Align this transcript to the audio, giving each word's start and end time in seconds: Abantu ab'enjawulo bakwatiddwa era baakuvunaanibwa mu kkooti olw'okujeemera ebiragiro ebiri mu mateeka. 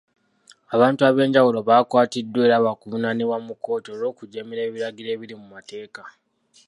Abantu 0.75 1.01
ab'enjawulo 1.09 1.59
bakwatiddwa 1.69 2.41
era 2.47 2.63
baakuvunaanibwa 2.65 3.37
mu 3.45 3.53
kkooti 3.55 3.89
olw'okujeemera 3.95 4.61
ebiragiro 4.65 5.09
ebiri 5.11 5.35
mu 5.41 5.47
mateeka. 5.55 6.01